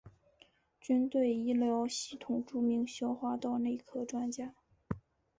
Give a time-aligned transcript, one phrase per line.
[0.79, 4.55] 军队医疗系统著名消化道内科专家。